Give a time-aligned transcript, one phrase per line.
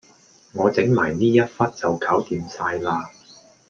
[0.53, 3.07] 我整埋呢一忽就掂晒喇